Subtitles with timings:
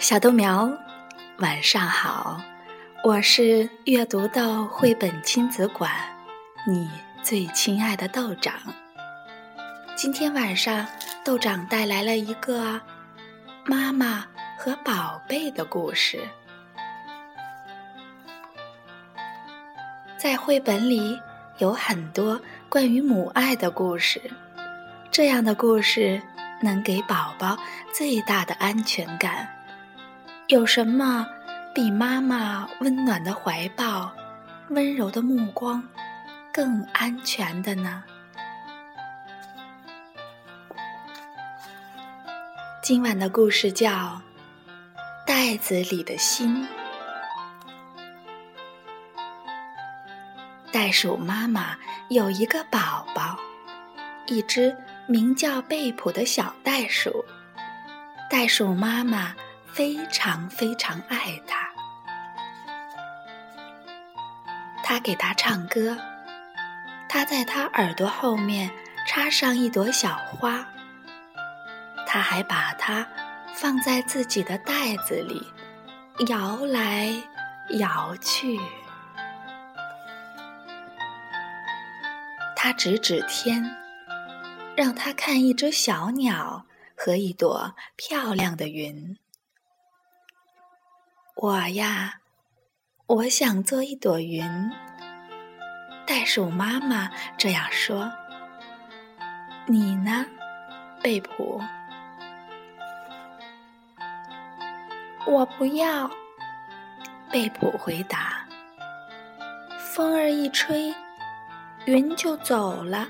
[0.00, 0.72] 小豆苗，
[1.40, 2.40] 晚上好！
[3.04, 5.90] 我是阅读豆绘本亲子馆，
[6.66, 6.88] 你
[7.22, 8.54] 最亲爱的豆长。
[9.94, 10.86] 今天晚上，
[11.22, 12.80] 豆长带来了一个
[13.66, 14.24] 妈妈
[14.56, 16.26] 和宝贝的故事。
[20.16, 21.20] 在绘本里
[21.58, 22.40] 有很多
[22.70, 24.18] 关于母爱的故事，
[25.10, 26.22] 这样的故事
[26.62, 27.54] 能给宝宝
[27.92, 29.46] 最大的安全感。
[30.50, 31.24] 有什么
[31.72, 34.10] 比妈妈温暖的怀抱、
[34.70, 35.80] 温柔的目光
[36.52, 38.02] 更安全的呢？
[42.82, 43.90] 今晚的故事叫
[45.24, 46.66] 《袋子里的心》。
[50.72, 51.76] 袋鼠妈妈
[52.08, 53.38] 有一个宝宝，
[54.26, 54.76] 一只
[55.06, 57.24] 名叫贝普的小袋鼠。
[58.28, 59.32] 袋鼠妈妈。
[59.72, 61.70] 非常非常爱他，
[64.82, 65.96] 他给他唱歌，
[67.08, 68.70] 他在他耳朵后面
[69.06, 70.66] 插上一朵小花，
[72.06, 73.06] 他还把它
[73.54, 75.46] 放在自己的袋子里，
[76.28, 77.10] 摇来
[77.78, 78.60] 摇去。
[82.56, 83.64] 他指指天，
[84.76, 89.16] 让他看一只小鸟和一朵漂亮的云。
[91.42, 92.20] 我呀，
[93.06, 94.70] 我想做一朵云。
[96.06, 98.12] 袋鼠妈妈这样说。
[99.64, 100.26] 你呢，
[101.02, 101.58] 贝普？
[105.26, 106.10] 我不要。
[107.30, 108.46] 贝普回答。
[109.78, 110.94] 风儿一吹，
[111.86, 113.08] 云就走了。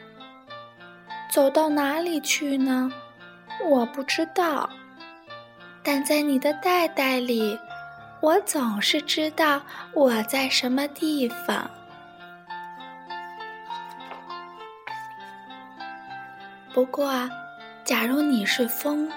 [1.29, 2.93] 走到哪里去呢？
[3.65, 4.71] 我不知道。
[5.83, 7.59] 但在你的袋袋里。
[8.21, 9.61] 我总是知道
[9.95, 11.71] 我在什么地方。
[16.73, 17.29] 不过，
[17.85, 19.11] 假如你是风，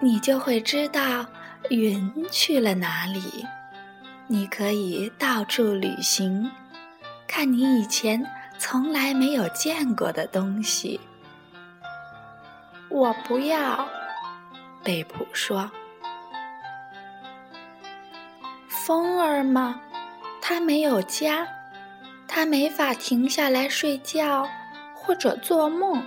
[0.00, 1.24] 你就会知道
[1.70, 3.46] 云去了哪里。
[4.26, 6.50] 你可以到处旅行，
[7.26, 8.24] 看你以前
[8.58, 11.00] 从来没有见过的东西。
[12.88, 13.86] 我不要，
[14.82, 15.70] 贝普说。
[18.86, 19.80] 风儿吗？
[20.42, 21.48] 它没有家，
[22.28, 24.46] 它没法停下来睡觉
[24.94, 26.06] 或者做梦。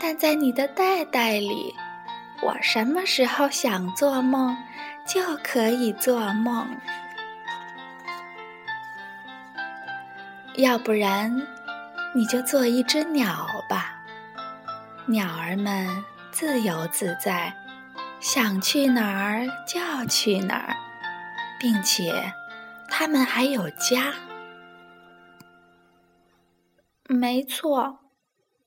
[0.00, 1.74] 但在你的袋袋里，
[2.40, 4.56] 我什么时候想做梦
[5.06, 6.66] 就可以做梦。
[10.54, 11.46] 要不然，
[12.14, 13.94] 你就做一只鸟吧。
[15.04, 15.86] 鸟儿们
[16.30, 17.52] 自由自在，
[18.20, 20.74] 想去哪儿就去哪儿。
[21.58, 22.32] 并且，
[22.88, 24.14] 他们还有家。
[27.04, 28.00] 没错，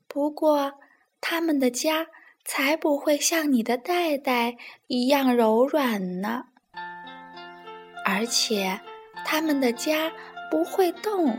[0.07, 0.73] 不过
[1.19, 2.07] 他们的家
[2.43, 4.57] 才不会像你的袋袋
[4.87, 6.45] 一样柔软呢。
[8.03, 8.81] 而且，
[9.23, 10.11] 他们的家
[10.49, 11.37] 不会动。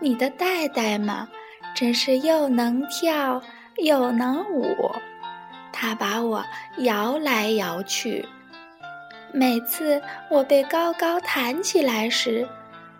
[0.00, 1.28] 你的袋袋嘛，
[1.74, 3.42] 真是又能跳
[3.76, 4.90] 又能舞，
[5.72, 6.44] 它把我
[6.78, 8.26] 摇来摇去。
[9.32, 10.00] 每次
[10.30, 12.48] 我被高高弹起来时，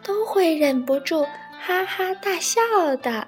[0.03, 1.25] 都会忍不住
[1.59, 2.61] 哈哈大笑
[3.03, 3.27] 的。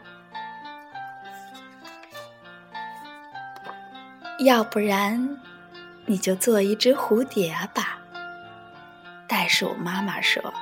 [4.41, 5.39] 要不然，
[6.06, 7.99] 你就做一只蝴蝶吧。
[9.27, 10.53] 袋鼠妈妈说：“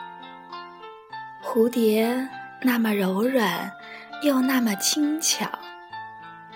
[1.44, 2.28] 蝴蝶
[2.62, 3.70] 那么柔软，
[4.22, 5.46] 又那么轻巧，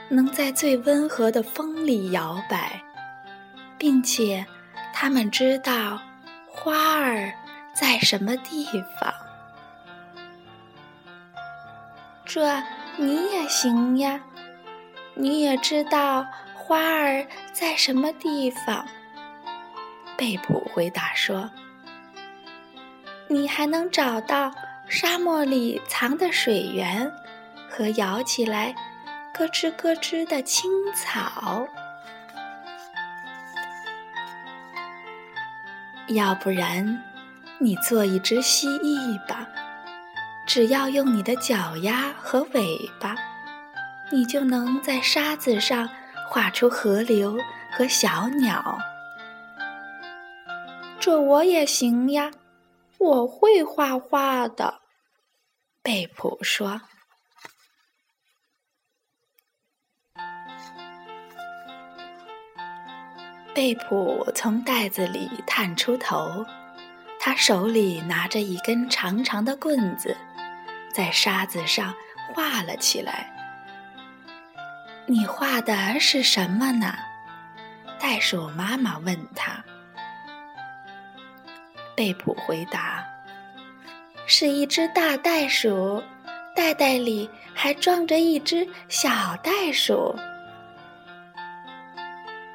[0.09, 2.81] 能在最温和的风里摇摆，
[3.77, 4.47] 并且。”
[4.93, 6.01] 他们知道
[6.49, 7.33] 花儿
[7.75, 8.67] 在什么地
[9.01, 9.13] 方，
[12.25, 12.63] 这
[12.97, 14.21] 你也行呀。
[15.15, 18.87] 你也知道花儿在什么地方，
[20.17, 21.51] 贝普回答说
[23.29, 24.51] ：“你还能找到
[24.89, 27.13] 沙漠里藏的水源
[27.69, 28.75] 和摇起来
[29.35, 31.67] 咯吱咯吱的青草。”
[36.09, 37.03] 要不然，
[37.59, 39.49] 你做一只蜥蜴吧。
[40.47, 43.15] 只要用你的脚丫和尾巴，
[44.11, 45.89] 你就能在沙子上
[46.29, 47.39] 画出河流
[47.71, 48.79] 和小鸟。
[50.99, 52.31] 这我也行呀，
[52.99, 54.81] 我会画画的。
[55.83, 56.81] 贝普说。
[63.55, 66.47] 贝普从袋子里探出头，
[67.21, 70.17] 他手里拿着一根长长的棍子，
[70.91, 71.95] 在沙子上
[72.33, 73.31] 画了起来。
[75.07, 76.95] 你画的是什么呢？
[78.01, 79.63] 袋鼠妈妈问他。
[81.95, 83.07] 贝普回答
[84.27, 86.03] ：“是一只大袋鼠，
[86.57, 90.17] 袋袋里还装着一只小袋鼠。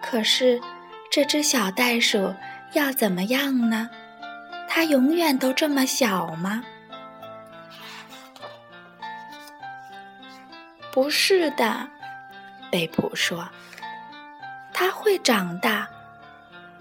[0.01, 0.59] 可是。”
[1.09, 2.33] 这只小袋鼠
[2.73, 3.89] 要怎么样呢？
[4.69, 6.63] 它永远都这么小吗？
[10.91, 11.87] 不是的，
[12.71, 13.47] 贝普说。
[14.73, 15.87] 它会长大，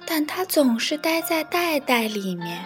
[0.05, 2.63] 但它总是待在袋袋里面。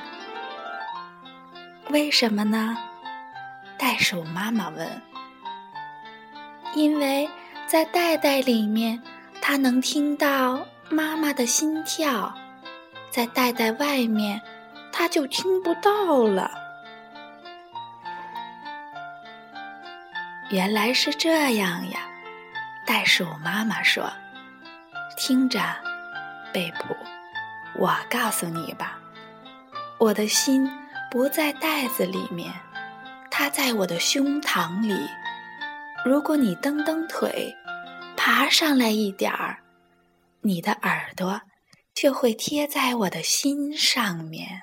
[1.91, 2.77] 为什么呢？
[3.79, 5.03] 袋鼠妈妈问。
[6.75, 7.29] 因为
[7.67, 9.01] 在袋袋里面，
[9.41, 10.67] 它能听到。
[10.91, 12.35] 妈妈的心跳，
[13.11, 14.43] 在袋袋外面，
[14.93, 16.51] 他就听不到了。
[20.51, 22.01] 原来是这样呀，
[22.85, 24.11] 袋鼠妈妈说
[25.17, 25.61] ：“听着，
[26.53, 26.97] 贝普，
[27.79, 28.99] 我告诉你吧，
[29.97, 30.69] 我的心
[31.09, 32.53] 不在袋子里面，
[33.31, 35.09] 它在我的胸膛里。
[36.05, 37.57] 如果你蹬蹬腿，
[38.17, 39.57] 爬上来一点儿。”
[40.43, 41.43] 你的耳朵
[41.95, 44.63] 就会贴在我的心上面。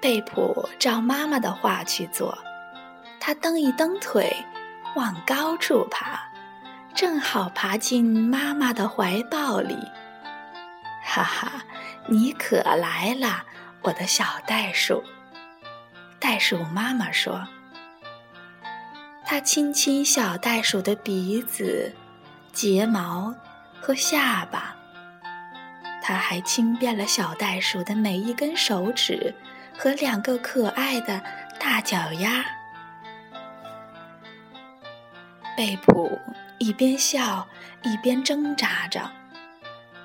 [0.00, 2.38] 贝普照妈妈的话去做，
[3.18, 4.32] 他蹬一蹬腿，
[4.94, 6.20] 往高处爬，
[6.94, 9.76] 正好爬进妈妈的怀抱里。
[11.02, 11.64] 哈哈，
[12.06, 13.44] 你可来了，
[13.82, 15.02] 我的小袋鼠。
[16.20, 17.44] 袋鼠妈妈说。
[19.30, 21.94] 他亲亲小袋鼠的鼻子、
[22.50, 23.34] 睫毛
[23.78, 24.74] 和下巴，
[26.02, 29.34] 他还亲遍了小袋鼠的每一根手指
[29.76, 31.22] 和两个可爱的
[31.60, 32.42] 大脚丫。
[35.54, 36.18] 贝普
[36.56, 37.46] 一边笑
[37.82, 39.12] 一边挣扎着：“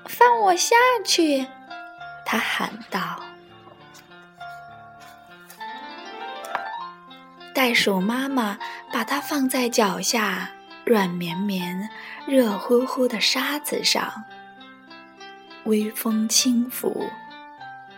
[0.04, 1.46] 放我下去！”
[2.26, 3.22] 他喊道。
[7.54, 8.58] 袋鼠妈妈
[8.92, 10.50] 把它放在脚下
[10.84, 11.88] 软绵绵、
[12.26, 14.24] 热乎乎的沙子上，
[15.64, 17.08] 微风轻拂，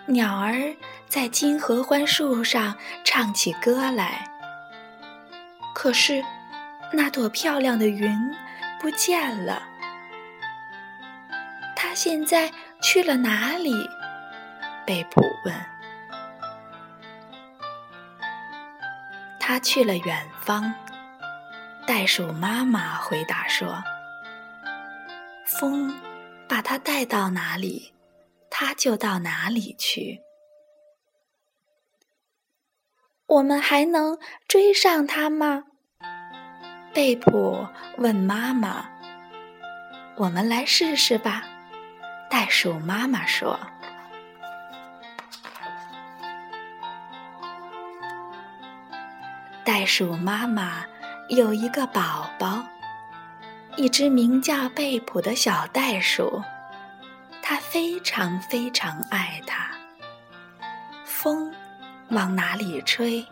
[0.05, 0.77] 鸟儿
[1.09, 4.29] 在金合欢树上唱起歌来。
[5.75, 6.23] 可是，
[6.93, 8.15] 那朵漂亮的云
[8.79, 9.63] 不见了，
[11.75, 13.73] 它现在去了哪里？
[14.87, 15.76] 贝普问。
[19.49, 20.75] 他去了远方，
[21.87, 23.81] 袋鼠妈妈回答说
[25.47, 25.97] ：“风
[26.49, 27.95] 把它带到哪里，
[28.51, 30.21] 它就到哪里去。
[33.27, 35.63] 我们还能追上它吗？”
[36.93, 37.65] 贝普
[37.99, 38.91] 问妈妈。
[40.19, 41.45] “我们来试试吧。”
[42.29, 43.57] 袋鼠妈妈说。
[49.67, 50.85] 袋鼠妈妈
[51.29, 52.65] 有一个宝宝，
[53.75, 56.41] 一只名叫贝普的小袋鼠，
[57.43, 59.67] 它非常非常爱它。
[61.05, 61.53] 风
[62.11, 63.27] 往哪里吹，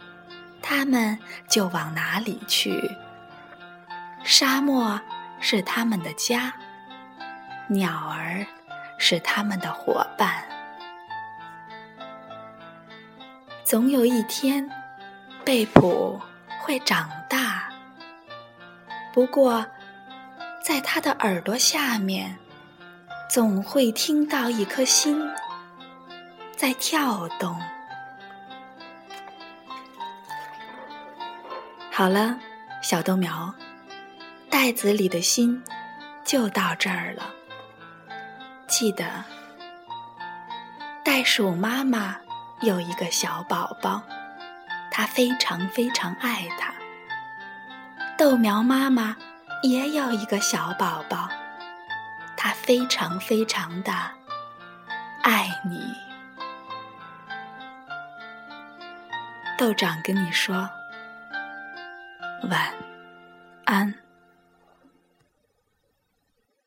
[0.60, 2.90] 它们就往哪里去。
[4.24, 5.00] 沙漠
[5.38, 6.52] 是它们的家，
[7.68, 8.44] 鸟儿
[8.98, 10.44] 是它们的伙伴。
[13.62, 14.68] 总有一天。
[15.44, 16.18] 贝普
[16.62, 17.68] 会长大，
[19.12, 19.64] 不过，
[20.64, 22.34] 在他的耳朵下面，
[23.28, 25.22] 总会听到一颗心
[26.56, 27.60] 在跳动。
[31.92, 32.38] 好了，
[32.82, 33.52] 小豆苗，
[34.48, 35.62] 袋子里的心
[36.24, 37.30] 就到这儿了。
[38.66, 39.04] 记得，
[41.04, 42.16] 袋鼠妈妈
[42.62, 44.02] 有一个小宝宝。
[44.96, 46.72] 他非常非常爱他。
[48.16, 49.16] 豆苗妈妈
[49.64, 51.28] 也有一个小宝宝，
[52.36, 53.92] 他非常非常的
[55.24, 55.92] 爱你。
[59.58, 60.70] 豆长跟你说
[62.48, 62.72] 晚
[63.64, 64.03] 安。